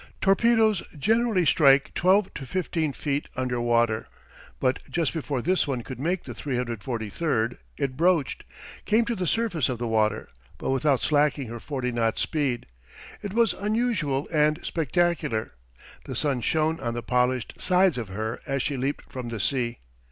[0.19, 4.07] Torpedoes generally strike twelve to fifteen feet under water,
[4.59, 8.43] but just before this one could make the 343 it broached
[8.85, 12.65] came to the surface of the water but without slacking her forty knot speed.
[13.21, 15.53] It was unusual and spectacular.
[16.05, 19.77] The sun shone on the polished sides of her as she leaped from the sea.